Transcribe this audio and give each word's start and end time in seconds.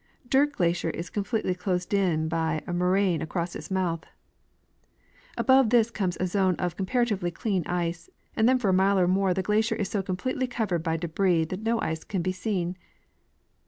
Dirt 0.27 0.53
glacier 0.53 0.89
is 0.89 1.11
completely 1.11 1.53
closed 1.53 1.93
in 1.93 2.27
by 2.27 2.63
a 2.65 2.73
moraine 2.73 3.21
across 3.21 3.55
its 3.55 3.69
mouth. 3.69 4.03
Above 5.37 5.69
this 5.69 5.91
comes 5.91 6.17
a 6.19 6.25
zone 6.25 6.55
of 6.55 6.75
comparatively 6.75 7.29
clean 7.29 7.63
ice, 7.67 8.09
and 8.35 8.49
then 8.49 8.57
for 8.57 8.69
a 8.69 8.73
mile 8.73 8.97
or 8.97 9.07
more 9.07 9.31
the 9.35 9.43
glacier 9.43 9.75
is 9.75 9.89
so 9.89 10.01
completely 10.01 10.47
covered 10.47 10.81
by 10.81 10.97
debris 10.97 11.45
that 11.45 11.61
no 11.61 11.79
ice 11.81 12.03
can 12.03 12.23
be 12.23 12.31
seen. 12.31 12.77